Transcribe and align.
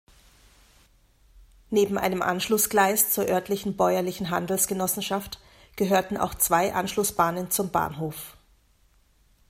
Neben 1.69 1.99
einem 1.99 2.23
Anschlussgleis 2.23 3.11
zur 3.11 3.25
örtlichen 3.27 3.77
Bäuerlichen 3.77 4.31
Handelsgenossenschaft 4.31 5.39
gehörten 5.75 6.17
auch 6.17 6.33
zwei 6.33 6.73
Anschlussbahnen 6.73 7.51
zum 7.51 7.69
Bahnhof. 7.69 8.35